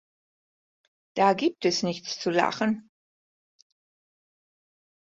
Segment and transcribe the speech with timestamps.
[1.15, 2.89] Da gibt es nichts zu lachen!